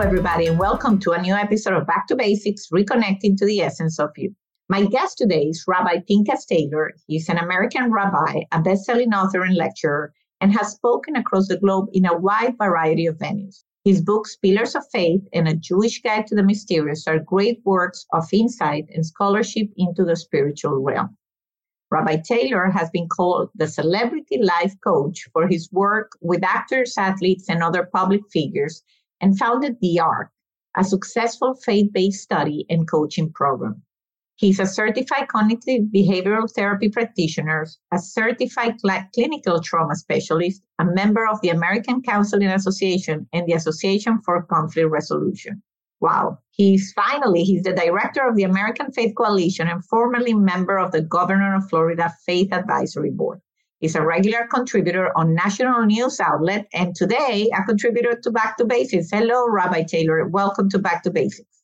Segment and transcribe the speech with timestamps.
[0.00, 3.98] Everybody, and welcome to a new episode of Back to Basics Reconnecting to the Essence
[3.98, 4.34] of You.
[4.70, 6.94] My guest today is Rabbi Pinchas Taylor.
[7.06, 11.90] He's an American rabbi, a best-selling author and lecturer, and has spoken across the globe
[11.92, 13.62] in a wide variety of venues.
[13.84, 18.06] His books, Pillars of Faith and A Jewish Guide to the Mysterious, are great works
[18.14, 21.14] of insight and scholarship into the spiritual realm.
[21.90, 27.50] Rabbi Taylor has been called the celebrity life coach for his work with actors, athletes,
[27.50, 28.82] and other public figures
[29.20, 30.30] and founded The Arc,
[30.76, 33.82] a successful faith based study and coaching program.
[34.36, 41.28] He's a certified cognitive behavioral therapy practitioner, a certified cl- clinical trauma specialist, a member
[41.28, 45.62] of the American Counseling Association and the Association for Conflict Resolution.
[46.00, 46.38] Wow.
[46.52, 51.02] He's finally, he's the director of the American Faith Coalition and formerly member of the
[51.02, 53.42] Governor of Florida Faith Advisory Board.
[53.80, 58.66] He's a regular contributor on national news outlet and today a contributor to Back to
[58.66, 59.08] Basics.
[59.10, 60.28] Hello, Rabbi Taylor.
[60.28, 61.62] Welcome to Back to Basics.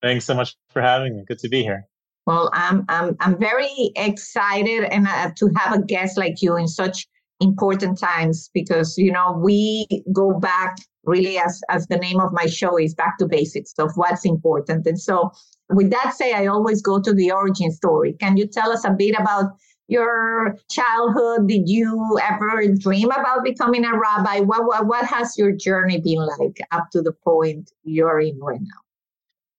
[0.00, 1.24] Thanks so much for having me.
[1.26, 1.88] Good to be here.
[2.24, 6.68] Well, I'm I'm I'm very excited and uh, to have a guest like you in
[6.68, 7.08] such
[7.40, 12.46] important times because you know we go back really as as the name of my
[12.46, 15.30] show is back to basics of what's important and so
[15.68, 18.90] with that say i always go to the origin story can you tell us a
[18.90, 19.52] bit about
[19.88, 21.48] your childhood?
[21.48, 24.40] Did you ever dream about becoming a rabbi?
[24.40, 28.60] What, what, what has your journey been like up to the point you're in right
[28.60, 28.80] now?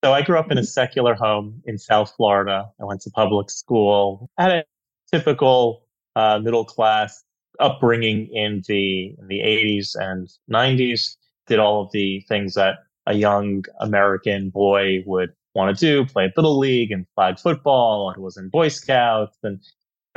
[0.03, 2.69] So I grew up in a secular home in South Florida.
[2.79, 4.29] I went to public school.
[4.37, 4.63] I had a
[5.11, 5.83] typical
[6.15, 7.23] uh, middle class
[7.59, 11.15] upbringing in the in the 80s and 90s.
[11.47, 16.31] Did all of the things that a young American boy would want to do: play
[16.35, 18.13] little league and flag football.
[18.15, 19.59] I was in Boy Scouts and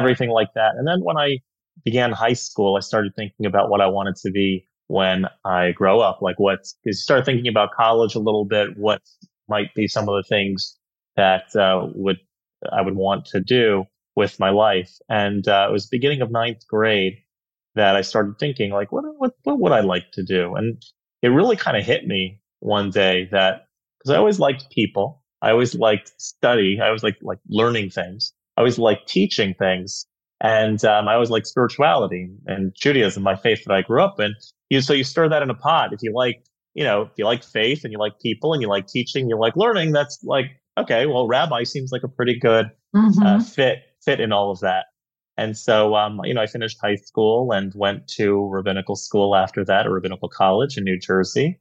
[0.00, 0.72] everything like that.
[0.76, 1.38] And then when I
[1.84, 6.00] began high school, I started thinking about what I wanted to be when I grow
[6.00, 6.20] up.
[6.20, 9.00] Like what, start thinking about college a little bit, what
[9.48, 10.76] might be some of the things
[11.16, 12.18] that uh, would
[12.72, 13.84] I would want to do
[14.16, 14.92] with my life.
[15.08, 17.18] And uh, it was beginning of ninth grade
[17.74, 20.54] that I started thinking like, what, what, what would I like to do?
[20.56, 20.82] And
[21.22, 23.66] it really kind of hit me one day that
[23.98, 25.22] because I always liked people.
[25.42, 26.78] I always liked study.
[26.82, 28.32] I always like like learning things.
[28.60, 30.04] I always liked teaching things.
[30.43, 34.34] And um, I always liked spirituality and Judaism, my faith that I grew up in.
[34.69, 35.94] You, so you stir that in a pot.
[35.94, 36.44] If you like,
[36.75, 39.38] you know, if you like faith and you like people and you like teaching, you
[39.38, 40.44] like learning, that's like,
[40.76, 43.22] okay, well, rabbi seems like a pretty good mm-hmm.
[43.22, 44.87] uh, fit, fit in all of that.
[45.38, 49.65] And so, um, you know, I finished high school and went to rabbinical school after
[49.65, 51.59] that, a rabbinical college in New Jersey.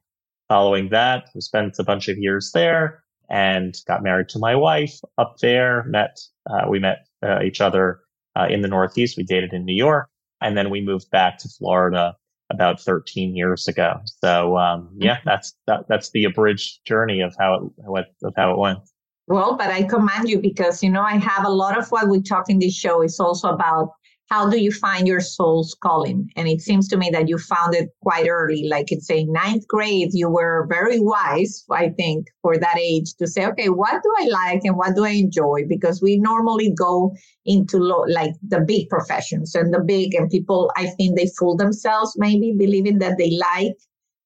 [0.50, 5.00] Following that, we spent a bunch of years there and got married to my wife
[5.18, 5.84] up there.
[5.84, 6.39] Met uh,
[6.70, 8.02] we met uh, each other
[8.36, 9.18] uh, in the Northeast.
[9.18, 10.10] We dated in New York,
[10.42, 12.16] and then we moved back to Florida
[12.50, 14.00] about 13 years ago.
[14.06, 15.30] So um, yeah, mm-hmm.
[15.30, 18.80] that's that, that's the abridged journey of how it of how it went.
[19.28, 22.22] Well, but I commend you because you know I have a lot of what we
[22.22, 23.94] talk in this show is also about
[24.30, 26.30] how do you find your soul's calling?
[26.36, 29.68] And it seems to me that you found it quite early, like it's a ninth
[29.68, 30.10] grade.
[30.14, 34.28] You were very wise, I think, for that age to say, okay, what do I
[34.28, 35.66] like and what do I enjoy?
[35.68, 40.72] Because we normally go into lo- like the big professions and the big, and people,
[40.78, 43.76] I think they fool themselves maybe believing that they like,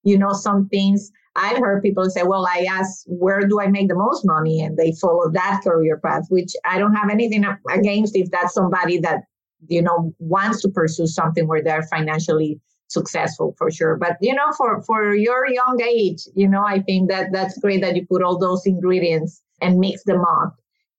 [0.03, 1.11] you know, some things.
[1.35, 4.61] I've heard people say, well, I ask, where do I make the most money?
[4.61, 8.99] And they follow that career path, which I don't have anything against if that's somebody
[8.99, 9.21] that
[9.67, 13.95] you know wants to pursue something where they're financially successful for sure.
[13.97, 17.81] But you know for for your young age you know i think that that's great
[17.81, 20.55] that you put all those ingredients and mix them up.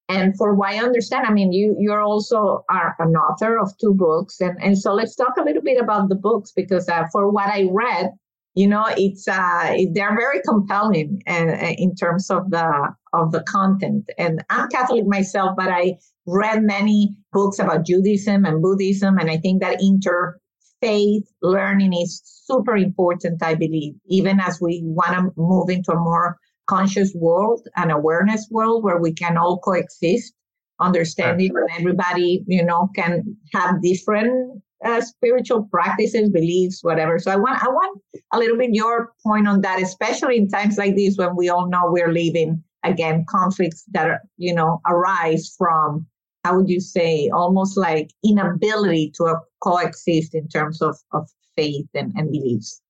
[0.08, 3.94] And for what i understand i mean you you're also are an author of two
[3.94, 4.40] books.
[4.40, 7.48] And and so let's talk a little bit about the books because uh, for what
[7.48, 8.10] i read
[8.54, 14.08] you know it's uh they're very compelling uh, in terms of the of the content.
[14.18, 15.96] And i'm catholic myself but i
[16.26, 22.76] read many books about judaism and buddhism and i think that interfaith learning is super
[22.76, 27.92] important i believe even as we want to move into a more conscious world and
[27.92, 30.32] awareness world where we can all coexist
[30.80, 37.18] understanding that everybody you know can have different uh, spiritual practices, beliefs, whatever.
[37.18, 38.00] So I want I want
[38.32, 41.68] a little bit your point on that, especially in times like these when we all
[41.68, 46.06] know we're living again conflicts that are you know arise from
[46.44, 52.12] how would you say almost like inability to coexist in terms of of faith and,
[52.16, 52.80] and beliefs.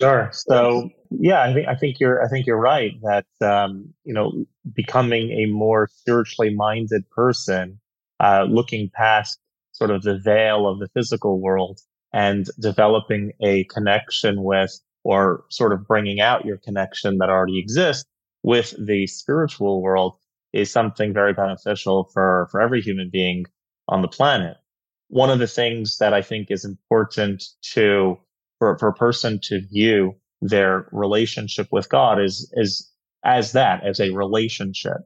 [0.00, 0.30] Sure.
[0.32, 4.44] So yeah, I think I think you're I think you're right that um, you know
[4.72, 7.80] becoming a more spiritually minded person,
[8.20, 9.38] uh, looking past
[9.74, 11.80] sort of the veil of the physical world
[12.12, 14.72] and developing a connection with
[15.04, 18.06] or sort of bringing out your connection that already exists
[18.42, 20.16] with the spiritual world
[20.52, 23.44] is something very beneficial for for every human being
[23.88, 24.56] on the planet.
[25.08, 27.44] One of the things that I think is important
[27.74, 28.18] to
[28.58, 32.90] for, for a person to view their relationship with God is, is
[33.24, 34.98] as that, as a relationship.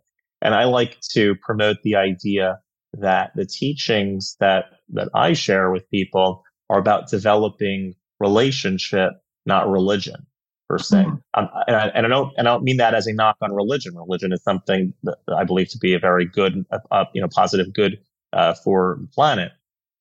[0.43, 2.61] And I like to promote the idea
[2.94, 9.12] that the teachings that, that I share with people are about developing relationship,
[9.46, 10.26] not religion
[10.69, 10.99] per se.
[10.99, 11.23] Mm.
[11.35, 13.52] Um, and, I, and, I, don't, and I don't mean that as a knock on
[13.52, 13.96] religion.
[13.96, 17.29] Religion is something that I believe to be a very good, uh, uh you know,
[17.29, 17.99] positive good,
[18.32, 19.52] uh, for the planet.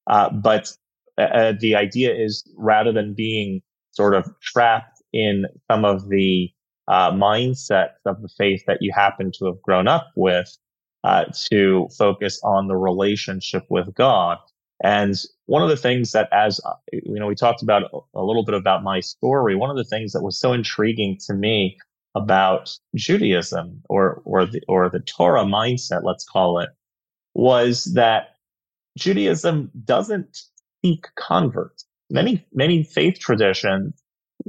[0.07, 0.73] Uh, but
[1.17, 3.61] uh, the idea is rather than being
[3.91, 6.49] sort of trapped in some of the
[6.87, 10.57] uh, mindsets of the faith that you happen to have grown up with,
[11.07, 14.37] uh, to focus on the relationship with God.
[14.83, 15.15] And
[15.45, 17.83] one of the things that, as uh, you know, we talked about
[18.13, 19.55] a little bit about my story.
[19.55, 21.77] One of the things that was so intriguing to me
[22.13, 26.69] about Judaism or or the or the Torah mindset, let's call it,
[27.33, 28.35] was that
[28.97, 30.37] Judaism doesn't
[30.83, 31.85] seek converts.
[32.09, 33.93] Many, many faith traditions,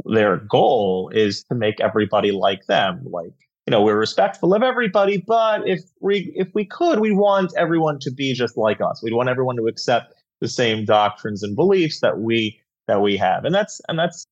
[0.05, 3.05] their goal is to make everybody like them.
[3.11, 3.35] Like,
[3.69, 7.99] you know, we're respectful of everybody, but if we, if we could, we want everyone
[7.99, 9.03] to be just like us.
[9.03, 13.45] We'd want everyone to accept the same doctrines and beliefs that we, that we have.
[13.45, 14.25] And that's, and that's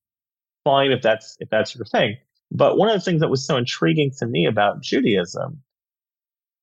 [0.63, 2.17] fine if that's, if that's your thing.
[2.49, 5.61] But one of the things that was so intriguing to me about Judaism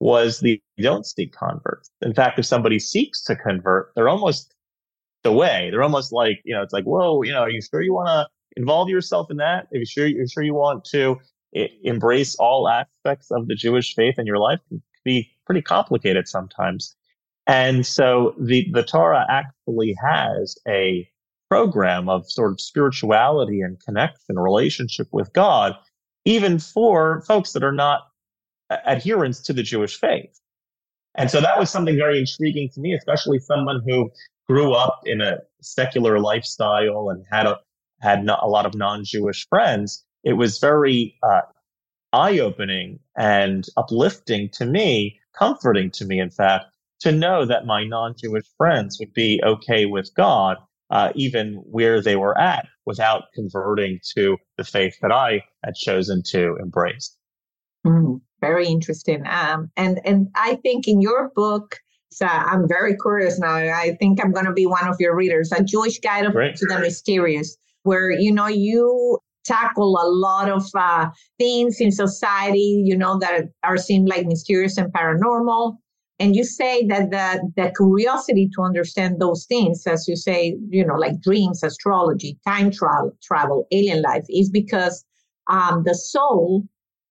[0.01, 1.89] was the don't seek converts.
[2.03, 4.53] In fact, if somebody seeks to convert, they're almost
[5.23, 5.69] the way.
[5.71, 8.09] They're almost like, you know, it's like, whoa, you know, are you sure you want
[8.09, 8.27] to
[8.61, 9.69] involve yourself in that?
[9.73, 11.21] Are you sure you're sure you want to
[11.83, 14.61] embrace all aspects of the Jewish faith in your life?
[14.69, 16.95] Can be pretty complicated sometimes.
[17.47, 21.09] And so the, the Torah actually has a
[21.51, 25.77] program of sort of spirituality and connection, relationship with God,
[26.25, 28.01] even for folks that are not
[28.87, 30.41] adherents to the Jewish faith.
[31.15, 34.11] And so that was something very intriguing to me, especially someone who
[34.49, 37.59] grew up in a secular lifestyle and had a
[38.01, 41.43] had a lot of non-Jewish friends, it was very uh,
[42.13, 46.67] eye-opening and uplifting to me, comforting to me, in fact,
[47.01, 50.57] to know that my non-Jewish friends would be okay with God,
[50.91, 56.23] uh, even where they were at, without converting to the faith that I had chosen
[56.31, 57.17] to embrace.
[57.87, 59.25] Mm, very interesting.
[59.27, 61.79] Um, and and I think in your book,
[62.11, 63.55] so I'm very curious now.
[63.55, 65.53] I think I'm going to be one of your readers.
[65.53, 71.09] A Jewish Guide to the Mysterious, where you know you tackle a lot of uh,
[71.39, 75.77] things in society, you know, that are seen like mysterious and paranormal.
[76.21, 80.87] And you say that the, the curiosity to understand those things, as you say, you
[80.87, 85.05] know, like dreams, astrology, time travel, travel, alien life, is because
[85.51, 86.65] um, the soul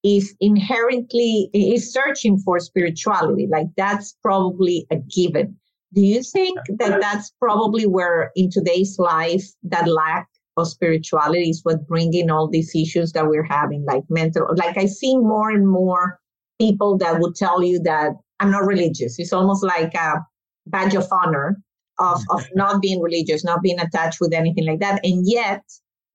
[0.03, 3.47] is inherently is searching for spirituality.
[3.49, 5.57] Like that's probably a given.
[5.93, 11.61] Do you think that that's probably where in today's life that lack of spirituality is
[11.63, 15.67] what bringing all these issues that we're having like mental like i see more and
[15.67, 16.19] more
[16.59, 19.19] people that would tell you that i'm not religious.
[19.19, 20.21] It's almost like a
[20.67, 21.61] badge of honor
[21.99, 22.57] of, of mm-hmm.
[22.57, 24.99] not being religious not being attached with anything like that.
[25.03, 25.63] And yet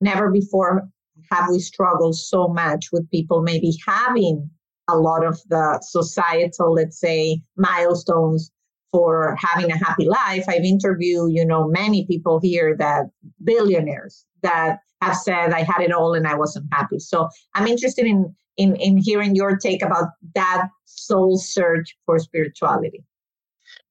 [0.01, 0.87] never before
[1.31, 4.49] have we struggled so much with people maybe having
[4.89, 8.51] a lot of the societal, let's say, milestones
[8.91, 10.45] for having a happy life.
[10.47, 13.05] I've interviewed, you know, many people here that
[13.43, 16.99] billionaires that have said I had it all and I wasn't happy.
[16.99, 23.03] So I'm interested in in in hearing your take about that soul search for spirituality.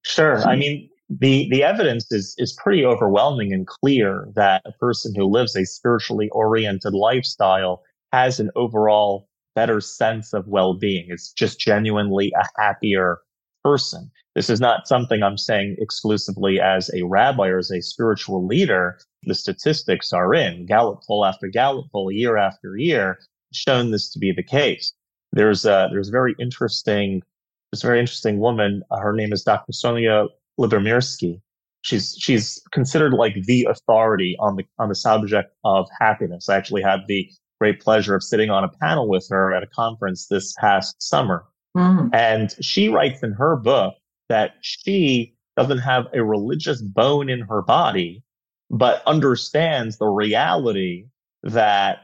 [0.03, 0.37] Sure.
[0.47, 5.25] I mean, the the evidence is is pretty overwhelming and clear that a person who
[5.25, 7.81] lives a spiritually oriented lifestyle
[8.13, 13.19] has an overall better sense of well-being it's just genuinely a happier
[13.63, 18.45] person this is not something i'm saying exclusively as a rabbi or as a spiritual
[18.45, 23.19] leader the statistics are in gallup poll after gallup poll year after year
[23.53, 24.93] shown this to be the case
[25.31, 27.21] there's a there's a very interesting
[27.71, 28.83] this very interesting woman.
[28.89, 29.71] Uh, her name is Dr.
[29.71, 30.27] Sonja
[30.59, 31.41] Lyubomirsky.
[31.81, 36.49] she's she's considered like the authority on the on the subject of happiness.
[36.49, 39.67] I actually had the great pleasure of sitting on a panel with her at a
[39.67, 41.45] conference this past summer.
[41.77, 42.09] Mm.
[42.13, 43.93] And she writes in her book
[44.29, 48.23] that she doesn't have a religious bone in her body,
[48.69, 51.05] but understands the reality
[51.43, 51.99] that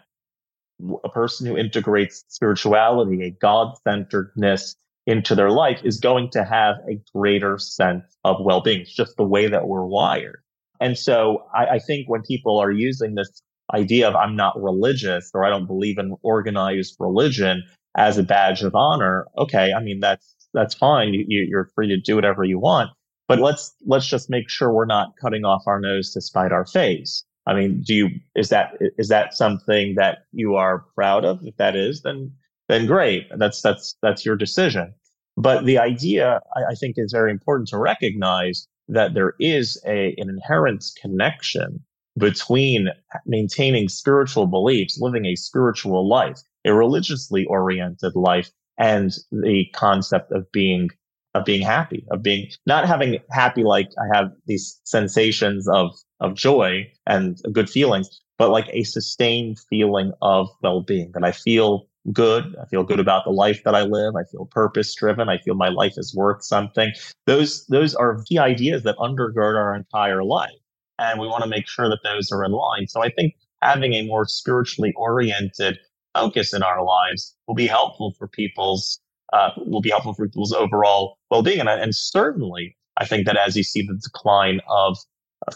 [1.03, 4.75] a person who integrates spirituality, a God centeredness
[5.07, 8.81] into their life is going to have a greater sense of well being.
[8.81, 10.41] It's just the way that we're wired.
[10.79, 13.41] And so I, I, think when people are using this
[13.74, 17.63] idea of I'm not religious or I don't believe in organized religion
[17.95, 21.13] as a badge of honor, okay, I mean, that's, that's fine.
[21.13, 22.89] You, you're free to do whatever you want.
[23.27, 26.65] But let's, let's just make sure we're not cutting off our nose to spite our
[26.65, 27.24] face.
[27.48, 31.39] I mean, do you, is that, is that something that you are proud of?
[31.44, 32.32] If that is, then,
[32.70, 33.27] then great.
[33.38, 34.94] That's, that's, that's your decision.
[35.38, 40.15] But the idea, I, I think, is very important to recognize that there is a,
[40.17, 41.84] an inherent connection
[42.17, 42.89] between
[43.25, 50.51] maintaining spiritual beliefs, living a spiritual life, a religiously oriented life, and the concept of
[50.51, 50.89] being
[51.36, 56.34] of being happy, of being not having happy like I have these sensations of of
[56.34, 62.56] joy and good feelings, but like a sustained feeling of well-being that I feel good.
[62.62, 64.15] I feel good about the life that I live.
[64.15, 65.27] I feel purpose driven.
[65.27, 66.92] I feel my life is worth something.
[67.27, 70.51] Those those are key ideas that undergird our entire life.
[70.98, 72.88] And we want to make sure that those are in line.
[72.88, 75.77] So I think having a more spiritually oriented
[76.13, 79.01] focus in our lives will be helpful for people's
[79.36, 81.60] uh, will be helpful for people's overall well-being.
[81.60, 84.98] And, and certainly, I think that as you see the decline of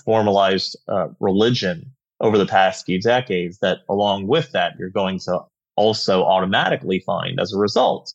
[0.04, 1.78] formalized uh, religion
[2.20, 5.40] over the past few decades, that along with that, you're going to
[5.78, 8.14] also automatically find as a result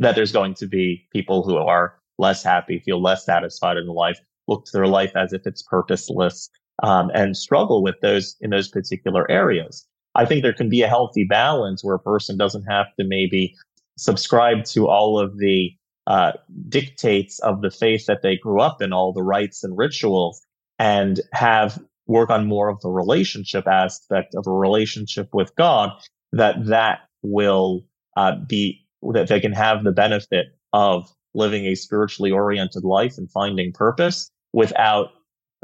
[0.00, 4.18] that there's going to be people who are less happy, feel less satisfied in life,
[4.48, 6.50] look to their life as if it's purposeless,
[6.82, 9.86] um, and struggle with those in those particular areas.
[10.16, 13.54] I think there can be a healthy balance where a person doesn't have to maybe
[13.96, 15.70] subscribe to all of the
[16.06, 16.32] uh,
[16.68, 20.40] dictates of the faith that they grew up in, all the rites and rituals,
[20.78, 25.90] and have work on more of the relationship aspect of a relationship with God
[26.32, 27.84] that that will
[28.16, 33.30] uh, be that they can have the benefit of living a spiritually oriented life and
[33.30, 35.10] finding purpose without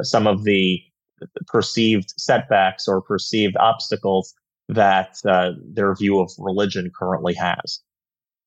[0.03, 0.81] some of the
[1.47, 4.35] perceived setbacks or perceived obstacles
[4.69, 7.81] that uh, their view of religion currently has.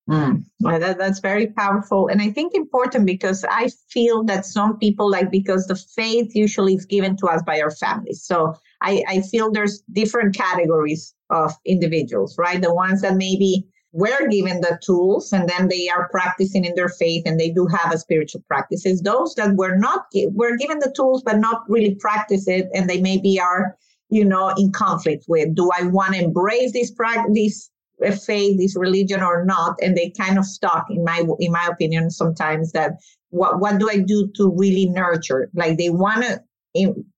[0.09, 0.43] Mm.
[0.59, 2.07] Well, that, that's very powerful.
[2.07, 6.75] And I think important because I feel that some people like, because the faith usually
[6.75, 8.23] is given to us by our families.
[8.23, 12.61] So I, I feel there's different categories of individuals, right?
[12.61, 16.89] The ones that maybe were given the tools and then they are practicing in their
[16.89, 19.01] faith and they do have a spiritual practices.
[19.01, 22.67] Those that were not, were given the tools, but not really practice it.
[22.73, 23.77] And they maybe are,
[24.09, 27.69] you know, in conflict with, do I want to embrace this practice,
[28.25, 29.75] faith, this religion or not?
[29.81, 32.93] And they kind of stuck in my, in my opinion, sometimes that
[33.29, 35.49] what, what do I do to really nurture?
[35.53, 36.41] Like they want to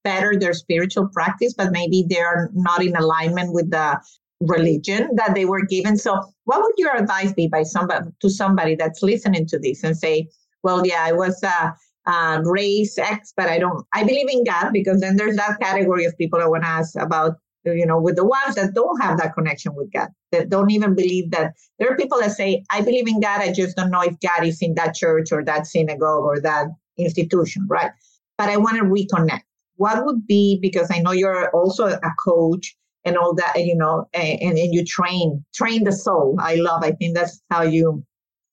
[0.04, 4.00] better their spiritual practice, but maybe they're not in alignment with the
[4.42, 5.98] religion that they were given.
[5.98, 9.98] So, what would your advice be by somebody to somebody that's listening to this and
[9.98, 10.28] say,
[10.64, 11.72] "Well, yeah, I was uh,
[12.06, 13.86] uh, race X, but I don't.
[13.94, 16.96] I believe in God because then there's that category of people I want to ask
[17.00, 20.72] about." You know, with the ones that don't have that connection with God, that don't
[20.72, 21.54] even believe that.
[21.80, 24.46] There are people that say, I believe in God, I just don't know if God
[24.46, 26.68] is in that church or that synagogue or that
[26.98, 27.92] institution, right?
[28.38, 29.42] But I want to reconnect.
[29.78, 34.08] What would be because i know you're also a coach and all that you know
[34.14, 36.38] and, and you train train the soul.
[36.40, 38.06] I love i think that's how you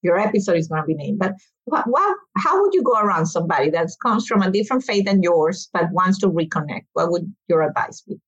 [0.03, 1.21] your episode is going to be named.
[1.21, 1.35] But
[1.67, 5.23] what, what how would you go around somebody that comes from a different faith than
[5.23, 6.87] yours but wants to reconnect?
[6.95, 8.21] What would your advice be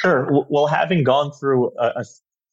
[0.00, 2.04] sure well having gone through a, a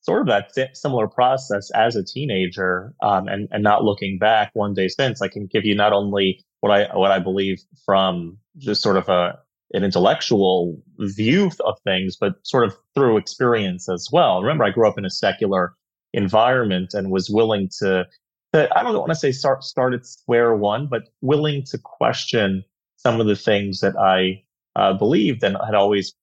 [0.01, 4.74] sort of that similar process as a teenager um, and, and not looking back one
[4.74, 8.81] day since i can give you not only what i what i believe from just
[8.81, 9.38] sort of a
[9.74, 14.41] an intellectual view of things, but sort of through experience as well.
[14.41, 15.74] Remember, I grew up in a secular
[16.13, 18.08] environment and was willing to,
[18.53, 22.63] to I don't want to say start, start at square one, but willing to question
[22.98, 24.43] some of the things that I
[24.75, 26.15] uh, believed and had always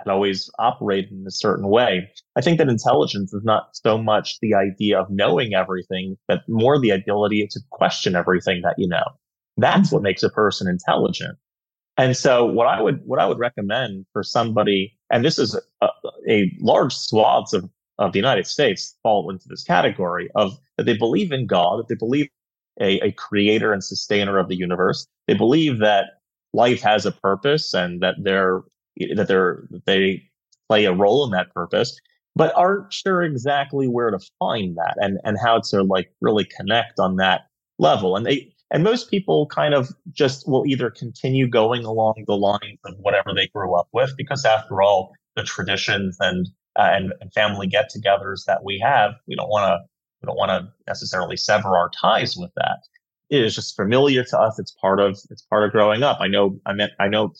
[0.00, 2.10] had always operated in a certain way.
[2.36, 6.80] I think that intelligence is not so much the idea of knowing everything, but more
[6.80, 9.04] the ability to question everything that you know.
[9.56, 11.36] That's what makes a person intelligent.
[11.96, 15.88] And so what I would, what I would recommend for somebody, and this is a,
[16.28, 20.96] a large swaths of, of the United States fall into this category of that they
[20.96, 22.28] believe in God, that they believe
[22.80, 25.06] a, a creator and sustainer of the universe.
[25.26, 26.04] They believe that
[26.54, 28.62] life has a purpose and that they're
[29.16, 30.22] that they're they
[30.68, 31.98] play a role in that purpose,
[32.36, 36.98] but aren't sure exactly where to find that and and how to like really connect
[36.98, 37.42] on that
[37.78, 38.16] level.
[38.16, 42.78] And they and most people kind of just will either continue going along the lines
[42.84, 47.32] of whatever they grew up with, because after all, the traditions and uh, and, and
[47.32, 49.78] family get-togethers that we have, we don't want to
[50.22, 52.78] we don't want to necessarily sever our ties with that.
[53.30, 54.58] It is just familiar to us.
[54.58, 56.18] It's part of it's part of growing up.
[56.20, 57.32] I know I mean I know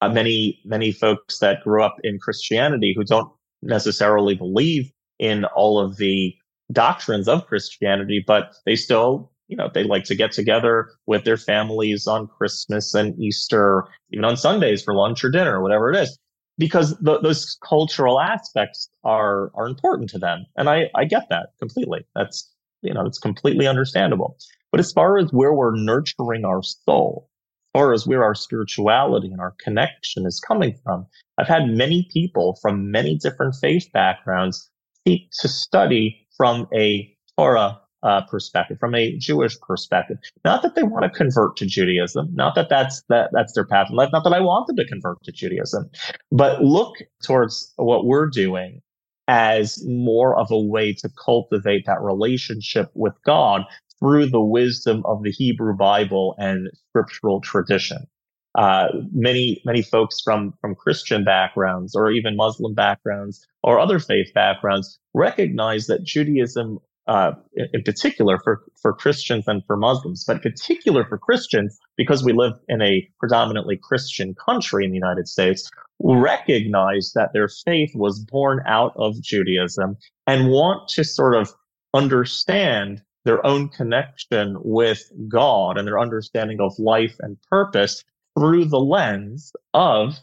[0.00, 3.30] uh, many many folks that grew up in Christianity who don't
[3.62, 6.34] necessarily believe in all of the
[6.72, 11.38] doctrines of Christianity, but they still you know, they like to get together with their
[11.38, 16.18] families on Christmas and Easter, even on Sundays for lunch or dinner, whatever it is,
[16.58, 21.48] because the, those cultural aspects are are important to them, and I I get that
[21.58, 22.06] completely.
[22.14, 22.52] That's
[22.82, 24.36] you know, it's completely understandable.
[24.70, 27.28] But as far as where we're nurturing our soul,
[27.72, 31.06] far as where our spirituality and our connection is coming from,
[31.38, 34.70] I've had many people from many different faith backgrounds
[35.06, 40.18] seek to study from a Torah uh, perspective, from a Jewish perspective.
[40.44, 43.88] Not that they want to convert to Judaism, not that that's that that's their path
[43.90, 45.90] in life, not that I want them to convert to Judaism,
[46.30, 48.80] but look towards what we're doing
[49.26, 53.62] as more of a way to cultivate that relationship with God
[53.98, 58.06] through the wisdom of the Hebrew Bible and scriptural tradition.
[58.54, 64.32] Uh, many many folks from from Christian backgrounds or even Muslim backgrounds or other faith
[64.34, 66.78] backgrounds recognize that Judaism
[67.08, 67.32] uh,
[67.72, 72.34] in particular for, for Christians and for Muslims, but in particular for Christians, because we
[72.34, 78.18] live in a predominantly Christian country in the United States, recognize that their faith was
[78.18, 81.50] born out of Judaism and want to sort of
[81.94, 88.02] understand their own connection with God and their understanding of life and purpose
[88.34, 90.18] through the lens of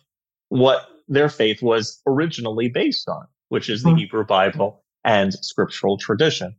[0.50, 4.00] what their faith was originally based on, which is the mm-hmm.
[4.00, 6.56] Hebrew Bible and scriptural tradition.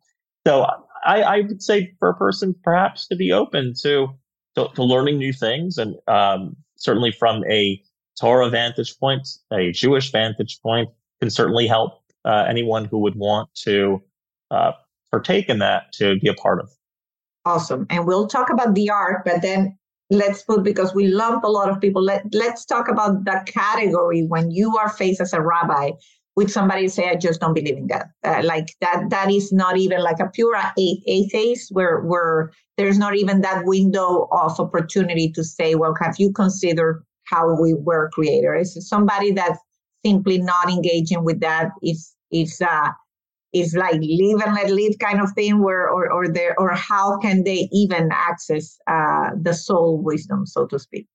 [0.47, 0.65] So
[1.05, 4.11] I, I, would say for a person perhaps to be open to
[4.55, 7.83] to, to learning new things, and um, certainly from a
[8.21, 13.53] Torah vantage point, a Jewish vantage point, can certainly help uh, anyone who would want
[13.65, 14.01] to
[14.53, 14.73] uh,
[15.11, 16.71] partake in that to be a part of.
[17.45, 19.79] Awesome, and we'll talk about the art, but then
[20.11, 22.03] let's put because we lump a lot of people.
[22.03, 25.91] Let let's talk about the category when you are faced as a rabbi
[26.37, 28.05] with somebody say, I just don't believe in God.
[28.23, 33.17] Uh, like that, that is not even like a pure atheist where, where there's not
[33.17, 38.51] even that window of opportunity to say, well, have you considered how we were created?
[38.61, 39.59] Is somebody that's
[40.05, 42.91] simply not engaging with that is, is, uh,
[43.61, 47.19] is like live and let live kind of thing where, or, or there, or how
[47.19, 51.07] can they even access, uh, the soul wisdom, so to speak?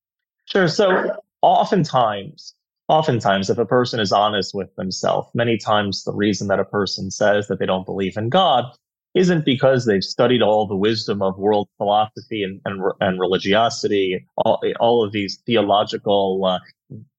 [0.45, 0.67] Sure.
[0.67, 2.53] So oftentimes
[2.87, 7.09] oftentimes if a person is honest with themselves many times the reason that a person
[7.09, 8.65] says that they don't believe in god
[9.13, 14.61] isn't because they've studied all the wisdom of world philosophy and, and, and religiosity all,
[14.79, 16.59] all of these theological uh,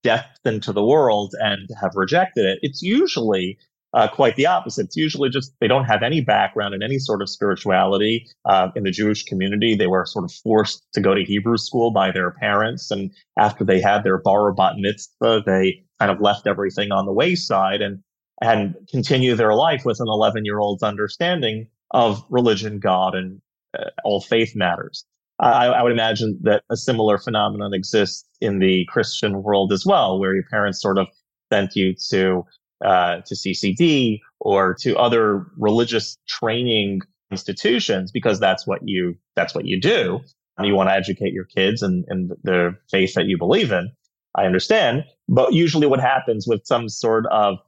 [0.02, 3.58] depth into the world and have rejected it it's usually
[3.94, 4.86] uh, quite the opposite.
[4.86, 8.26] It's usually just they don't have any background in any sort of spirituality.
[8.44, 11.90] Uh, in the Jewish community, they were sort of forced to go to Hebrew school
[11.90, 16.46] by their parents, and after they had their bar bat mitzvah, they kind of left
[16.46, 18.02] everything on the wayside and
[18.40, 23.40] and continue their life with an 11 year old's understanding of religion, God, and
[23.78, 25.04] uh, all faith matters.
[25.38, 30.18] I, I, would imagine that a similar phenomenon exists in the Christian world as well,
[30.18, 31.06] where your parents sort of
[31.52, 32.44] sent you to
[32.84, 39.66] uh, to CCD or to other religious training institutions because that's what you that's what
[39.66, 40.20] you do.
[40.58, 43.90] And you want to educate your kids and in the faith that you believe in.
[44.34, 47.58] I understand, but usually what happens with some sort of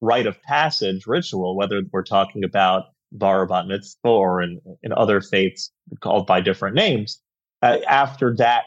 [0.00, 5.20] rite of passage ritual, whether we're talking about bar bat mitzvah or in, in other
[5.20, 7.20] faiths called by different names,
[7.62, 8.64] uh, after that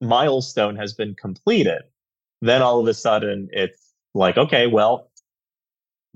[0.00, 1.82] milestone has been completed,
[2.40, 5.10] then all of a sudden it's like, okay, well,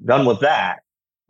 [0.05, 0.79] done with that.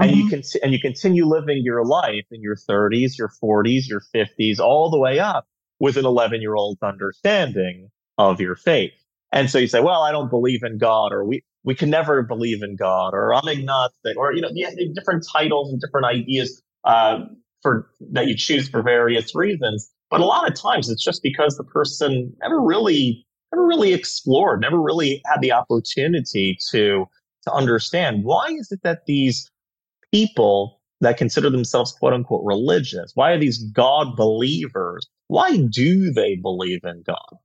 [0.00, 0.08] Mm-hmm.
[0.08, 4.02] And you can, and you continue living your life in your 30s, your 40s, your
[4.14, 5.46] 50s, all the way up
[5.78, 8.92] with an 11 year old understanding of your faith.
[9.32, 12.22] And so you say, well, I don't believe in God, or we, we can never
[12.22, 14.50] believe in God, or I'm agnostic, or, you know,
[14.94, 17.24] different titles and different ideas, uh,
[17.62, 19.90] for that you choose for various reasons.
[20.10, 24.60] But a lot of times it's just because the person never really, never really explored,
[24.60, 27.06] never really had the opportunity to
[27.46, 29.50] to understand why is it that these
[30.12, 35.06] people that consider themselves quote unquote religious, why are these God believers?
[35.28, 37.38] Why do they believe in God?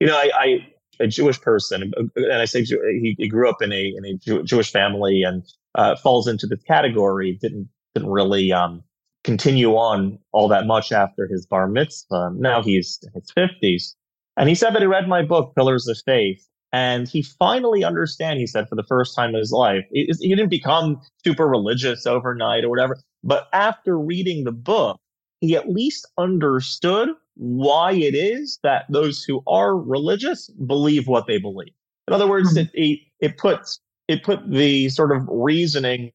[0.00, 0.66] you know, I, I
[0.98, 4.42] a Jewish person, and I say he, he grew up in a in a Jew,
[4.42, 5.44] Jewish family and
[5.76, 7.38] uh, falls into this category.
[7.40, 8.82] Didn't didn't really um,
[9.24, 12.32] continue on all that much after his bar mitzvah.
[12.34, 13.96] Now he's in his fifties,
[14.36, 18.38] and he said that he read my book, Pillars of Faith, and he finally understand.
[18.38, 22.06] He said for the first time in his life, he, he didn't become super religious
[22.06, 24.98] overnight or whatever, but after reading the book,
[25.40, 31.38] he at least understood why it is that those who are religious believe what they
[31.38, 31.72] believe.
[32.06, 32.68] In other words, mm-hmm.
[32.74, 36.12] it, it, puts it put the sort of reasoning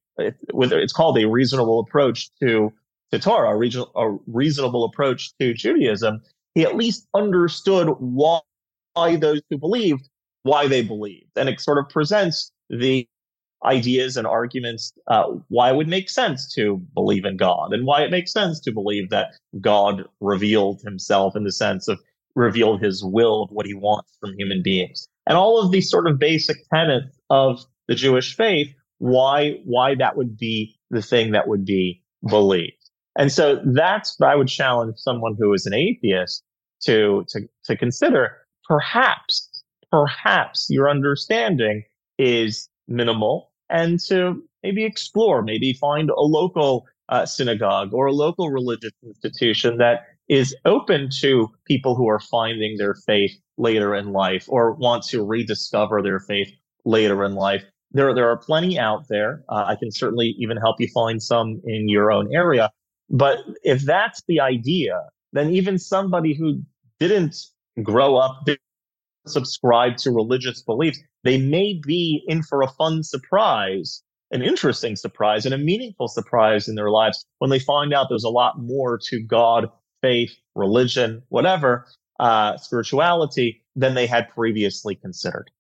[0.53, 2.71] with it's called a reasonable approach to
[3.11, 6.21] to Torah, a, regional, a reasonable approach to Judaism.
[6.53, 8.39] He at least understood why,
[8.93, 10.09] why those who believed
[10.45, 13.07] why they believed, and it sort of presents the
[13.65, 18.03] ideas and arguments uh, why it would make sense to believe in God and why
[18.03, 19.29] it makes sense to believe that
[19.59, 21.99] God revealed himself in the sense of
[22.35, 25.07] revealed his will of what he wants from human beings.
[25.25, 28.67] And all of these sort of basic tenets of the Jewish faith,
[28.99, 32.73] why, why that would be the thing that would be believed.
[33.17, 36.43] And so that's what I would challenge someone who is an atheist
[36.83, 38.37] to, to, to consider.
[38.67, 39.54] Perhaps,
[39.95, 41.81] perhaps your understanding
[42.17, 48.49] is minimal and to maybe explore, maybe find a local uh, synagogue or a local
[48.49, 54.45] religious institution that is open to people who are finding their faith later in life
[54.49, 56.51] or want to rediscover their faith
[56.83, 57.63] later in life.
[57.91, 59.45] There, there are plenty out there.
[59.47, 62.69] Uh, I can certainly even help you find some in your own area.
[63.09, 64.99] But if that's the idea,
[65.31, 66.61] then even somebody who
[66.99, 67.37] didn't
[67.81, 68.45] grow up,
[69.27, 75.45] subscribe to religious beliefs, they may be in for a fun surprise, an interesting surprise,
[75.45, 78.99] and a meaningful surprise in their lives when they find out there's a lot more
[79.09, 79.69] to God,
[80.01, 81.85] faith, religion, whatever,
[82.19, 85.51] uh, spirituality than they had previously considered.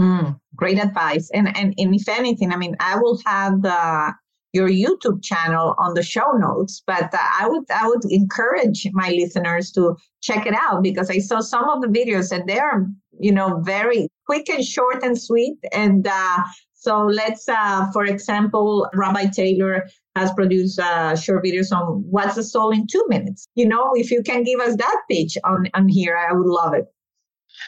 [0.00, 1.30] Mm, great advice.
[1.32, 4.14] And, and and if anything, I mean, I will have the
[4.54, 9.10] your YouTube channel on the show notes, but uh, I would I would encourage my
[9.10, 12.86] listeners to check it out because I saw some of the videos and they are
[13.18, 15.58] you know very quick and short and sweet.
[15.72, 22.04] And uh, so let's, uh, for example, Rabbi Taylor has produced uh, short videos on
[22.10, 23.48] what's the soul in two minutes.
[23.54, 26.74] You know, if you can give us that pitch on on here, I would love
[26.74, 26.84] it.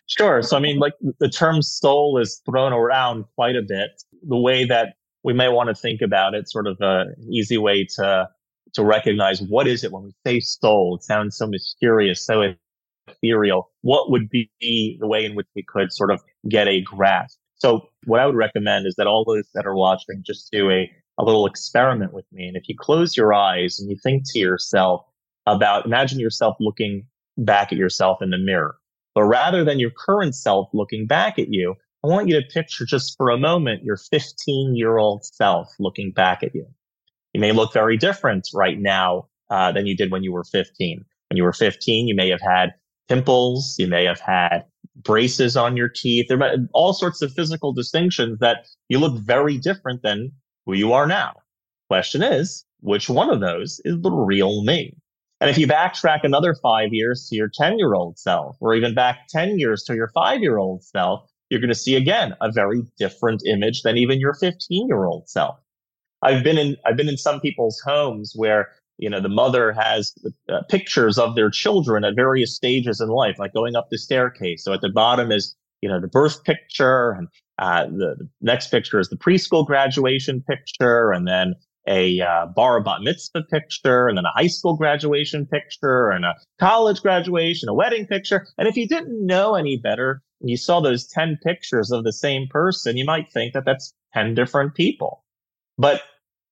[0.06, 0.42] Sure.
[0.42, 3.90] So I mean, like the term soul is thrown around quite a bit.
[4.28, 4.94] The way that
[5.26, 8.28] we may want to think about it, sort of uh, an easy way to
[8.74, 10.96] to recognize what is it when we say soul.
[10.96, 12.54] It sounds so mysterious, so
[13.08, 13.70] ethereal.
[13.82, 17.38] What would be the way in which we could sort of get a grasp?
[17.56, 20.90] So what I would recommend is that all those that are watching just do a,
[21.18, 22.46] a little experiment with me.
[22.46, 25.06] And if you close your eyes and you think to yourself
[25.46, 27.06] about, imagine yourself looking
[27.38, 28.76] back at yourself in the mirror.
[29.14, 32.84] But rather than your current self looking back at you, I want you to picture
[32.84, 36.66] just for a moment your 15 year old self looking back at you.
[37.32, 41.04] You may look very different right now uh, than you did when you were 15.
[41.30, 42.74] When you were 15, you may have had
[43.08, 43.76] pimples.
[43.78, 44.64] You may have had
[44.96, 46.26] braces on your teeth.
[46.28, 50.32] There are all sorts of physical distinctions that you look very different than
[50.64, 51.34] who you are now.
[51.88, 54.96] Question is, which one of those is the real me?
[55.40, 58.94] And if you backtrack another five years to your 10 year old self, or even
[58.94, 62.50] back 10 years to your five year old self, you're going to see again a
[62.50, 65.58] very different image than even your 15 year old self.
[66.22, 70.14] I've been in, I've been in some people's homes where, you know, the mother has
[70.48, 74.64] uh, pictures of their children at various stages in life, like going up the staircase.
[74.64, 77.28] So at the bottom is, you know, the birth picture and
[77.58, 81.12] uh, the, the, next picture is the preschool graduation picture.
[81.12, 81.54] And then
[81.88, 86.34] a uh, bar bat mitzvah picture and then a high school graduation picture and a
[86.58, 88.46] college graduation, a wedding picture.
[88.58, 92.46] And if you didn't know any better, you saw those 10 pictures of the same
[92.48, 95.24] person, you might think that that's 10 different people.
[95.78, 96.02] But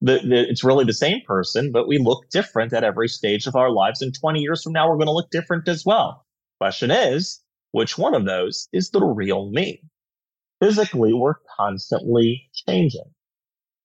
[0.00, 3.56] the, the, it's really the same person, but we look different at every stage of
[3.56, 4.02] our lives.
[4.02, 6.24] And 20 years from now, we're going to look different as well.
[6.60, 7.40] Question is,
[7.72, 9.82] which one of those is the real me?
[10.60, 13.12] Physically, we're constantly changing.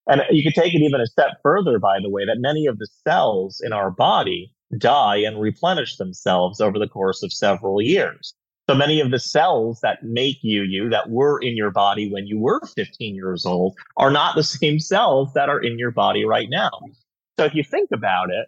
[0.07, 2.79] And you could take it even a step further, by the way, that many of
[2.79, 8.33] the cells in our body die and replenish themselves over the course of several years.
[8.69, 12.27] So many of the cells that make you you that were in your body when
[12.27, 16.23] you were 15 years old are not the same cells that are in your body
[16.23, 16.69] right now.
[17.39, 18.45] So if you think about it,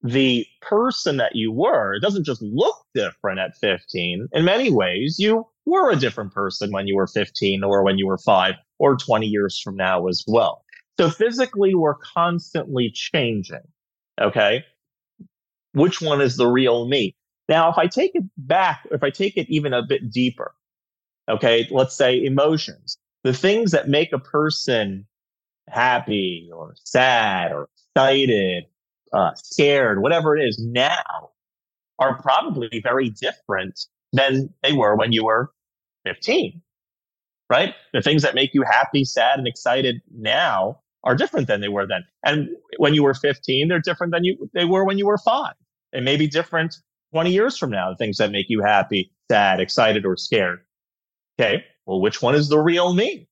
[0.00, 4.28] the person that you were doesn't just look different at 15.
[4.32, 8.06] In many ways, you were a different person when you were 15 or when you
[8.06, 10.62] were five or 20 years from now as well.
[11.00, 13.66] So physically, we're constantly changing.
[14.20, 14.64] Okay.
[15.72, 17.16] Which one is the real me?
[17.48, 20.54] Now, if I take it back, if I take it even a bit deeper,
[21.28, 25.06] okay, let's say emotions, the things that make a person
[25.68, 28.64] happy or sad or excited,
[29.12, 31.30] uh, scared, whatever it is now
[31.98, 33.78] are probably very different
[34.12, 35.52] than they were when you were
[36.06, 36.60] 15,
[37.50, 37.74] right?
[37.92, 41.86] The things that make you happy, sad, and excited now are different than they were
[41.86, 42.04] then.
[42.24, 45.54] And when you were 15, they're different than you they were when you were five.
[45.92, 46.76] They may be different
[47.14, 50.58] 20 years from now, the things that make you happy, sad, excited, or scared.
[51.38, 51.64] Okay.
[51.86, 53.28] Well, which one is the real me?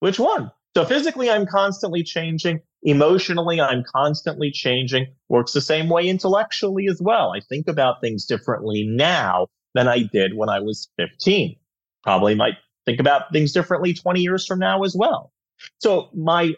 [0.00, 0.50] Which one?
[0.74, 2.60] So physically, I'm constantly changing.
[2.82, 5.08] Emotionally, I'm constantly changing.
[5.28, 7.32] Works the same way intellectually as well.
[7.36, 11.54] I think about things differently now than I did when I was 15.
[12.02, 12.54] Probably might
[12.86, 15.32] think about things differently 20 years from now as well.
[15.80, 16.54] So my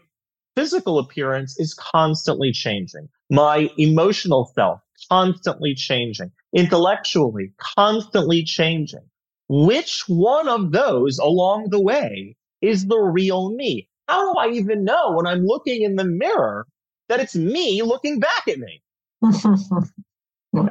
[0.54, 3.08] physical appearance is constantly changing.
[3.28, 6.30] My emotional self constantly changing.
[6.52, 9.08] Intellectually constantly changing.
[9.48, 13.88] Which one of those along the way is the real me?
[14.08, 16.66] How do I even know when I'm looking in the mirror
[17.08, 18.82] that it's me looking back at me?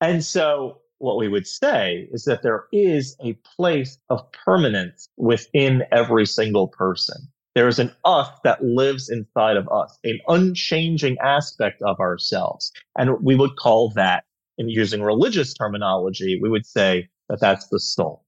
[0.00, 5.84] and so what we would say is that there is a place of permanence within
[5.92, 7.16] every single person.
[7.56, 12.70] There is an us that lives inside of us, an unchanging aspect of ourselves.
[12.98, 14.24] And we would call that,
[14.58, 18.26] in using religious terminology, we would say that that's the soul.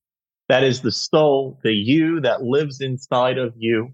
[0.48, 3.90] That is the soul, the you that lives inside of you,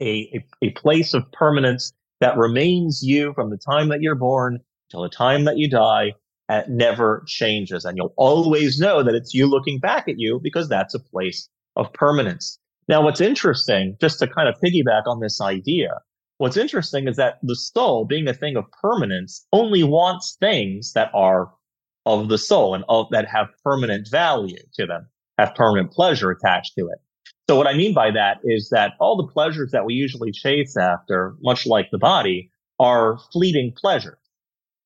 [0.00, 4.58] a, a, a place of permanence that remains you from the time that you're born
[4.90, 6.14] till the time that you die
[6.48, 7.84] and never changes.
[7.84, 11.48] And you'll always know that it's you looking back at you because that's a place
[11.76, 12.58] of permanence.
[12.92, 16.02] Now, what's interesting, just to kind of piggyback on this idea,
[16.36, 21.10] what's interesting is that the soul, being a thing of permanence, only wants things that
[21.14, 21.50] are
[22.04, 26.74] of the soul and of, that have permanent value to them, have permanent pleasure attached
[26.78, 26.98] to it.
[27.48, 30.76] So what I mean by that is that all the pleasures that we usually chase
[30.76, 34.18] after, much like the body, are fleeting pleasures.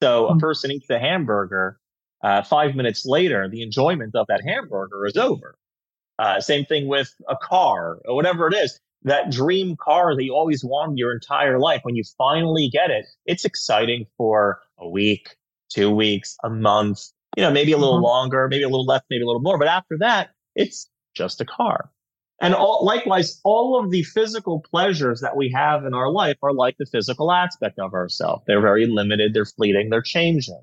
[0.01, 0.38] So a hmm.
[0.38, 1.81] person eats a hamburger,
[2.23, 5.59] uh, five minutes later, the enjoyment of that hamburger is over.
[6.18, 8.81] Uh, same thing with a car or whatever it is.
[9.02, 13.07] That dream car that you always wanted your entire life, when you finally get it,
[13.26, 15.37] it's exciting for a week,
[15.68, 17.00] two weeks, a month,
[17.37, 18.05] you know, maybe a little mm-hmm.
[18.05, 19.59] longer, maybe a little less, maybe a little more.
[19.59, 21.90] But after that, it's just a car.
[22.40, 26.52] And all, likewise, all of the physical pleasures that we have in our life are
[26.52, 28.42] like the physical aspect of ourselves.
[28.46, 30.61] They're very limited, they're fleeting, they're changing.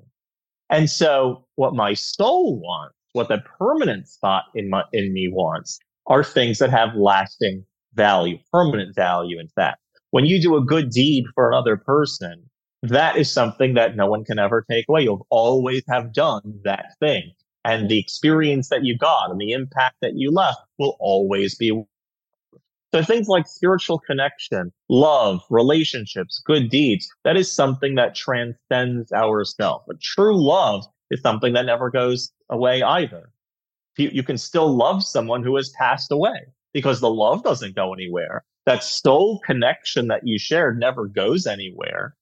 [0.70, 5.78] And so what my soul wants what the permanent spot in my, in me wants
[6.06, 9.38] are things that have lasting value, permanent value.
[9.40, 9.78] In fact,
[10.10, 12.50] when you do a good deed for another person,
[12.82, 15.02] that is something that no one can ever take away.
[15.02, 17.32] You'll always have done that thing.
[17.64, 21.84] And the experience that you got and the impact that you left will always be.
[22.92, 29.82] So things like spiritual connection, love, relationships, good deeds, that is something that transcends ourself.
[29.86, 33.30] But true love is something that never goes away either.
[33.96, 37.92] You, you can still love someone who has passed away because the love doesn't go
[37.94, 38.44] anywhere.
[38.66, 42.16] That soul connection that you shared never goes anywhere.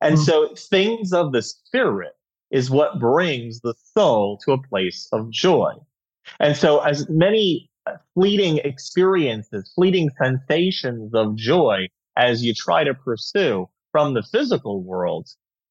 [0.00, 0.24] And mm.
[0.24, 2.12] so things of the spirit
[2.50, 5.72] is what brings the soul to a place of joy.
[6.38, 7.70] And so as many
[8.14, 15.28] fleeting experiences, fleeting sensations of joy as you try to pursue from the physical world,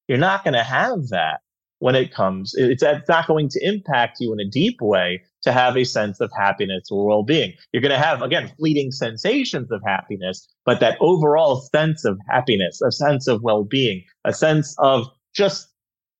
[0.08, 1.42] you're not going to have that
[1.80, 2.54] when it comes.
[2.56, 6.20] It's, it's not going to impact you in a deep way to have a sense
[6.20, 7.54] of happiness or well-being.
[7.72, 12.82] You're going to have, again, fleeting sensations of happiness, but that overall sense of happiness,
[12.82, 15.70] a sense of well-being, a sense of just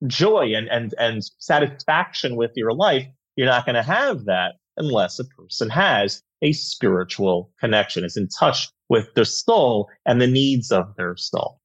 [0.08, 5.20] joy and, and, and satisfaction with your life, you're not going to have that unless
[5.20, 10.72] a person has a spiritual connection, is in touch with their soul and the needs
[10.72, 11.60] of their soul.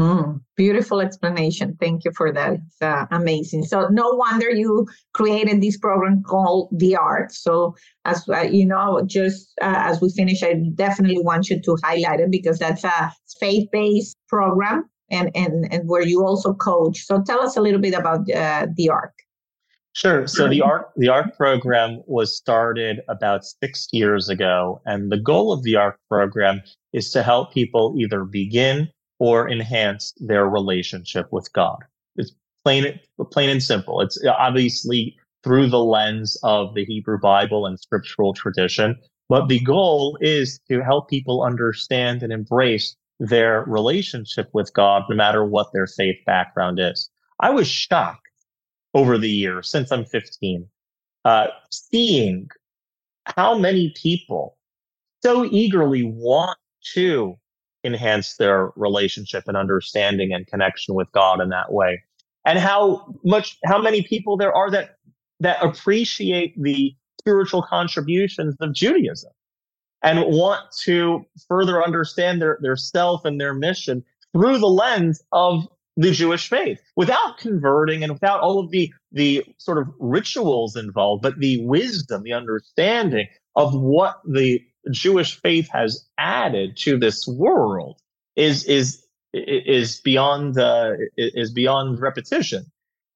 [0.00, 1.76] Mm, beautiful explanation.
[1.80, 2.58] Thank you for that.
[2.80, 3.64] Uh, amazing.
[3.64, 7.30] So no wonder you created this program called The Ark.
[7.30, 11.76] So as uh, you know, just uh, as we finish, I definitely want you to
[11.84, 17.04] highlight it because that's a faith-based program and and and where you also coach.
[17.04, 19.14] So tell us a little bit about uh, The Ark.
[19.92, 20.26] Sure.
[20.26, 25.52] So the ARK the ARK program was started about six years ago, and the goal
[25.52, 28.88] of the ARK program is to help people either begin
[29.24, 31.78] or enhance their relationship with God.
[32.16, 32.32] It's
[32.62, 34.02] plain, plain and simple.
[34.02, 38.98] It's obviously through the lens of the Hebrew Bible and scriptural tradition.
[39.30, 45.16] But the goal is to help people understand and embrace their relationship with God, no
[45.16, 47.08] matter what their faith background is.
[47.40, 48.28] I was shocked
[48.92, 50.68] over the years since I'm 15,
[51.24, 52.48] uh, seeing
[53.24, 54.58] how many people
[55.22, 56.58] so eagerly want
[56.92, 57.38] to
[57.84, 62.02] enhance their relationship and understanding and connection with God in that way.
[62.46, 64.96] And how much, how many people there are that,
[65.40, 69.32] that appreciate the spiritual contributions of Judaism
[70.02, 75.66] and want to further understand their, their self and their mission through the lens of
[75.96, 81.22] the Jewish faith without converting and without all of the, the sort of rituals involved,
[81.22, 88.00] but the wisdom, the understanding of what the Jewish faith has added to this world
[88.36, 92.66] is, is, is beyond, uh, is beyond repetition.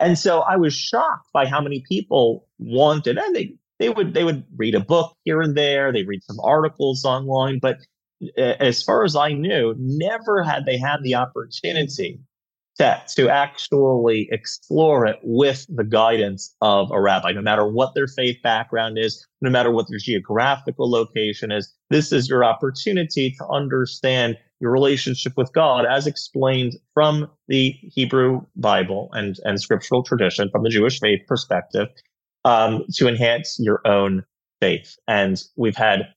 [0.00, 4.24] And so I was shocked by how many people wanted, and they, they would, they
[4.24, 5.92] would read a book here and there.
[5.92, 7.78] They read some articles online, but
[8.37, 12.20] as far as I knew, never had they had the opportunity
[12.79, 18.37] to, actually explore it with the guidance of a rabbi, no matter what their faith
[18.43, 21.75] background is, no matter what their geographical location is.
[21.91, 28.43] This is your opportunity to understand your relationship with God as explained from the Hebrew
[28.57, 31.88] Bible and, and scriptural tradition, from the Jewish faith perspective,
[32.45, 34.25] um, to enhance your own
[34.61, 34.97] faith.
[35.07, 36.09] And we've had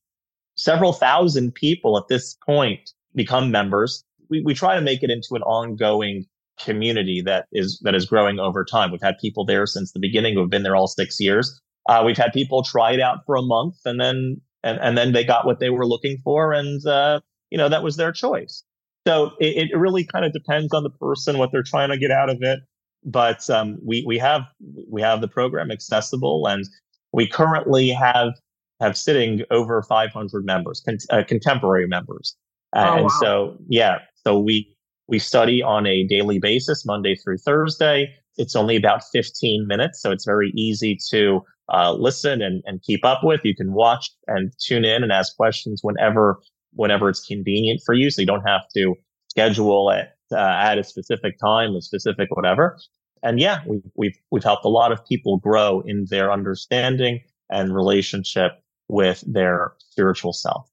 [0.56, 4.04] several thousand people at this point become members.
[4.30, 6.26] We, we try to make it into an ongoing
[6.64, 8.92] community that is that is growing over time.
[8.92, 11.60] We've had people there since the beginning who have been there all six years.
[11.90, 15.14] Uh, we've had people try it out for a month and then and, and then
[15.14, 17.20] they got what they were looking for and uh,
[17.50, 18.64] you know that was their choice.
[19.08, 22.12] So it, it really kind of depends on the person what they're trying to get
[22.12, 22.60] out of it.
[23.04, 24.44] But um, we we have
[24.90, 26.66] we have the program accessible and
[27.12, 28.34] we currently have
[28.82, 32.36] have sitting over 500 members, con- uh, contemporary members.
[32.76, 33.20] Uh, oh, and wow.
[33.22, 34.76] so, yeah, so we,
[35.12, 38.16] we study on a daily basis, Monday through Thursday.
[38.38, 43.04] It's only about 15 minutes, so it's very easy to uh, listen and, and keep
[43.04, 43.42] up with.
[43.44, 46.40] You can watch and tune in and ask questions whenever
[46.74, 48.10] whenever it's convenient for you.
[48.10, 48.96] So you don't have to
[49.30, 52.80] schedule it uh, at a specific time, a specific whatever.
[53.22, 57.20] And yeah, we've, we've, we've helped a lot of people grow in their understanding
[57.50, 60.71] and relationship with their spiritual self.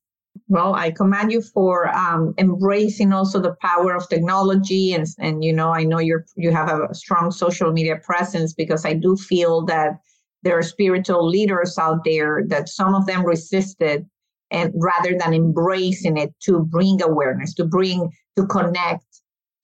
[0.50, 5.52] Well, I commend you for um, embracing also the power of technology, and and you
[5.52, 9.66] know I know you're you have a strong social media presence because I do feel
[9.66, 10.00] that
[10.42, 14.06] there are spiritual leaders out there that some of them resisted,
[14.50, 19.04] and rather than embracing it to bring awareness, to bring to connect,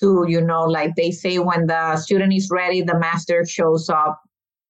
[0.01, 4.20] to you know like they say when the student is ready, the master shows up,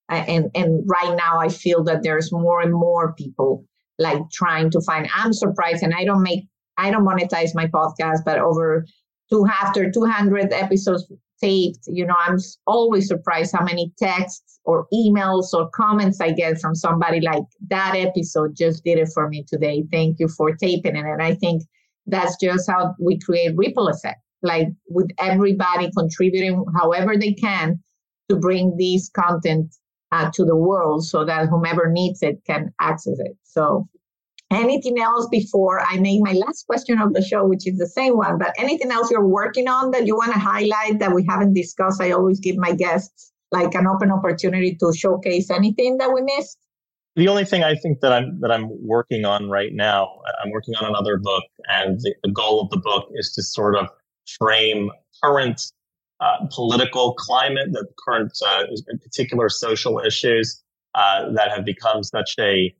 [0.09, 3.64] and and right now I feel that there's more and more people
[3.98, 6.44] like trying to find i'm surprised and i don't make
[6.78, 8.85] i don't monetize my podcast but over
[9.30, 15.52] two after 200 episodes taped you know i'm always surprised how many texts or emails
[15.52, 19.85] or comments i get from somebody like that episode just did it for me today.
[19.90, 21.04] Thank you for taping it.
[21.04, 21.62] And i think
[22.07, 27.80] that's just how we create ripple effect like with everybody contributing however they can
[28.28, 29.74] to bring this content
[30.12, 33.37] uh, to the world so that whomever needs it can access it.
[33.43, 33.88] So,
[34.51, 38.17] anything else before I make my last question of the show, which is the same
[38.17, 41.55] one, but anything else you're working on that you want to highlight that we haven't
[41.55, 42.01] discussed?
[42.01, 46.59] I always give my guests like an open opportunity to showcase anything that we missed.
[47.17, 50.75] The only thing I think that I'm that I'm working on right now, I'm working
[50.75, 53.88] on another book, and the, the goal of the book is to sort of
[54.38, 54.90] frame
[55.23, 55.61] current
[56.25, 58.65] uh, political climate, the current uh,
[59.03, 60.63] particular social issues
[60.95, 62.75] uh, that have become such a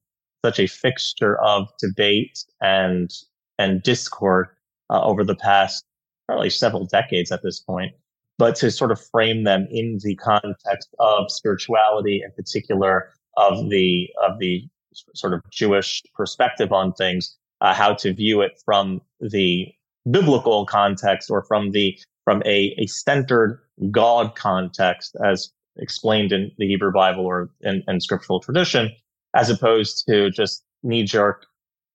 [0.45, 3.11] such a fixture of debate and
[3.59, 4.49] and discord
[4.91, 5.85] uh, over the past
[6.27, 7.93] probably several decades at this point.
[8.39, 14.09] But to sort of frame them in the context of spirituality, in particular of the
[14.27, 14.67] of the
[15.15, 19.69] sort of Jewish perspective on things, uh, how to view it from the
[20.11, 23.61] biblical context or from the from a, a centered
[23.91, 28.90] God context as explained in the Hebrew Bible or in, in scriptural tradition,
[29.35, 31.46] as opposed to just knee jerk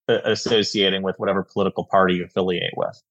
[0.08, 3.02] associating with whatever political party you affiliate with.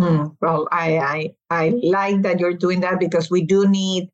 [0.00, 0.26] Hmm.
[0.40, 4.10] Well, I, I I like that you're doing that because we do need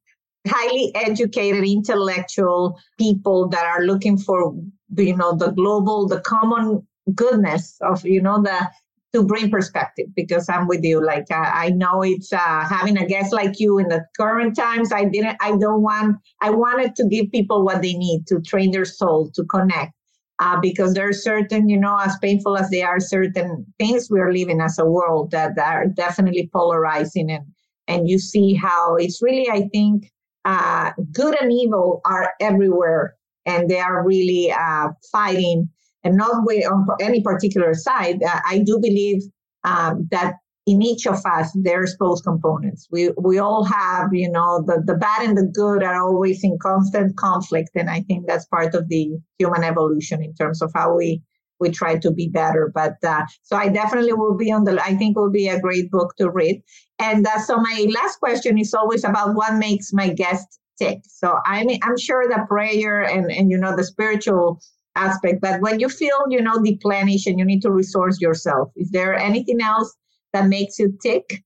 [0.47, 4.55] highly educated intellectual people that are looking for
[4.97, 8.71] you know the global the common goodness of you know the
[9.15, 11.05] to bring perspective because I'm with you.
[11.05, 14.93] Like uh, I know it's uh, having a guest like you in the current times.
[14.93, 15.37] I didn't.
[15.41, 16.17] I don't want.
[16.43, 19.93] I wanted to give people what they need to train their soul to connect.
[20.41, 24.33] Uh, because there are certain, you know, as painful as they are, certain things we're
[24.33, 27.45] living as a world that, that are definitely polarizing, and
[27.87, 30.11] and you see how it's really, I think,
[30.45, 33.15] uh, good and evil are everywhere,
[33.47, 35.69] and they are really uh, fighting,
[36.05, 38.23] and not with, on any particular side.
[38.23, 39.23] Uh, I do believe
[39.65, 40.35] um, that
[40.67, 44.95] in each of us there's both components we we all have you know the the
[44.95, 48.89] bad and the good are always in constant conflict and i think that's part of
[48.89, 51.21] the human evolution in terms of how we
[51.61, 54.95] we try to be better but uh, so i definitely will be on the i
[54.95, 56.63] think will be a great book to read
[56.99, 61.39] and uh, so my last question is always about what makes my guest tick so
[61.45, 64.61] i'm i'm sure the prayer and and you know the spiritual
[64.97, 68.91] aspect but when you feel you know deplenished and you need to resource yourself is
[68.91, 69.95] there anything else
[70.33, 71.43] that makes you tick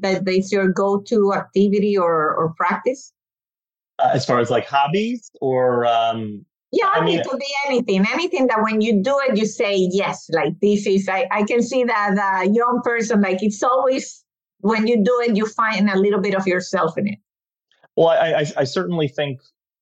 [0.00, 3.12] that is your go-to activity or, or practice?
[3.98, 8.04] Uh, as far as like hobbies or um yeah I mean, it could be anything
[8.12, 11.62] anything that when you do it you say yes like this is i, I can
[11.62, 14.22] see that a young person like it's always
[14.58, 17.18] when you do it you find a little bit of yourself in it.
[17.96, 19.40] Well i i, I certainly think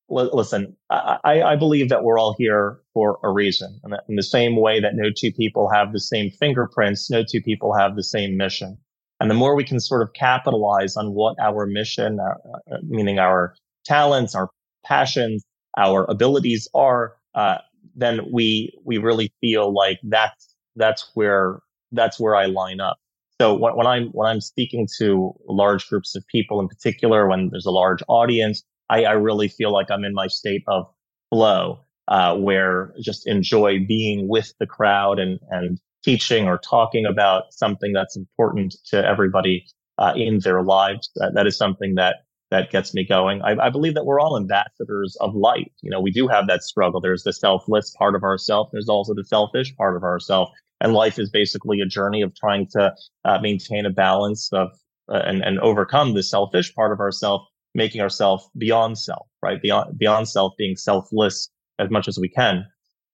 [0.09, 3.81] listen, I, I, believe that we're all here for a reason.
[3.83, 7.41] And in the same way that no two people have the same fingerprints, no two
[7.41, 8.77] people have the same mission.
[9.21, 12.35] And the more we can sort of capitalize on what our mission, uh,
[12.73, 14.51] uh meaning our talents, our
[14.85, 15.45] passions,
[15.79, 17.59] our abilities are, uh,
[17.95, 21.61] then we we really feel like that's that's where
[21.93, 22.99] that's where I line up.
[23.41, 27.49] So when, when I'm when I'm speaking to large groups of people, in particular, when
[27.51, 30.87] there's a large audience, I, I really feel like I'm in my state of
[31.31, 37.45] flow, uh, where just enjoy being with the crowd and, and teaching or talking about
[37.53, 39.65] something that's important to everybody
[39.99, 41.11] uh, in their lives.
[41.17, 42.17] That, that is something that
[42.51, 43.43] that gets me going.
[43.43, 45.73] I, I, believe that we're all ambassadors of light.
[45.81, 47.01] You know, we do have that struggle.
[47.01, 48.69] There's the selfless part of ourself.
[48.71, 50.51] There's also the selfish part of ourself.
[50.81, 54.69] And life is basically a journey of trying to uh, maintain a balance of
[55.09, 57.43] uh, and, and overcome the selfish part of ourself
[57.75, 59.61] making ourselves beyond self, right?
[59.61, 61.49] Beyond, beyond self, being selfless
[61.79, 62.67] as much as we can.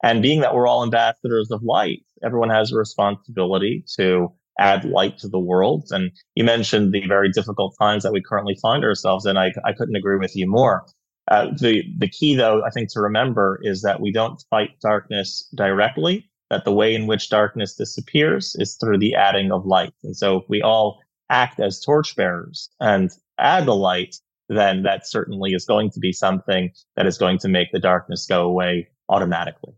[0.03, 5.19] And being that we're all ambassadors of light, everyone has a responsibility to add light
[5.19, 5.89] to the world.
[5.91, 9.37] And you mentioned the very difficult times that we currently find ourselves in.
[9.37, 10.85] I, I couldn't agree with you more.
[11.31, 15.49] Uh, the, the key though, I think to remember is that we don't fight darkness
[15.55, 19.95] directly, that the way in which darkness disappears is through the adding of light.
[20.03, 21.01] And so if we all
[21.31, 24.17] act as torchbearers and add the light,
[24.51, 28.27] then that certainly is going to be something that is going to make the darkness
[28.27, 29.75] go away automatically.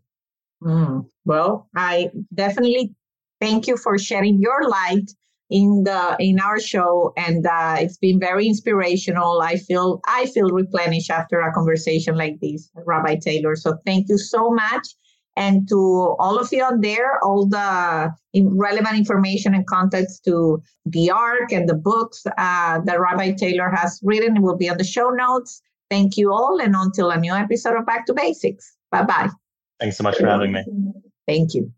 [0.61, 1.05] Mm.
[1.25, 2.95] Well, I definitely
[3.39, 5.11] thank you for sharing your light
[5.49, 10.49] in the in our show and uh, it's been very inspirational i feel i feel
[10.49, 14.95] replenished after a conversation like this rabbi taylor so thank you so much
[15.35, 21.09] and to all of you out there, all the relevant information and context to the
[21.09, 25.09] arc and the books uh, that Rabbi Taylor has written will be on the show
[25.09, 25.61] notes.
[25.89, 28.75] Thank you all, and until a new episode of Back to Basics.
[28.91, 29.29] Bye bye.
[29.79, 30.63] Thanks so much for having me.
[31.27, 31.71] Thank you.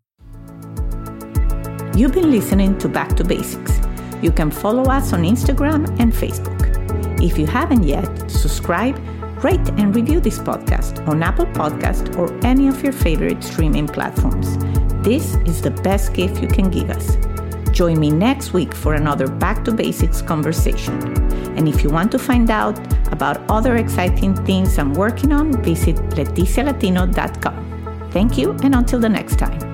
[1.96, 3.80] You've been listening to Back to Basics.
[4.22, 7.22] You can follow us on Instagram and Facebook.
[7.22, 8.98] If you haven't yet, subscribe
[9.46, 14.58] Rate and review this podcast on Apple Podcast or any of your favorite streaming platforms.
[15.04, 17.16] This is the best gift you can give us.
[17.70, 21.00] Join me next week for another Back to Basics conversation.
[21.56, 22.76] And if you want to find out
[23.12, 28.10] about other exciting things I'm working on, visit leticialatino.com.
[28.10, 29.65] Thank you, and until the next time.